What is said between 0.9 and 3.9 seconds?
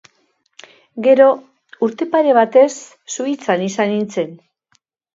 Gero, urte pare batez Suitzan